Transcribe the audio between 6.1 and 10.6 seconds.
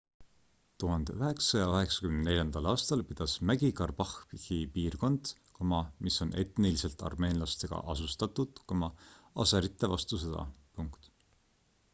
on etniliselt armeenlastega asustatud aserite vastu sõda